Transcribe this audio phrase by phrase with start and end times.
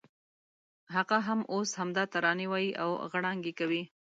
[0.95, 3.81] هغه هم اوس همدا ترانې وایي او غړانګې کوي.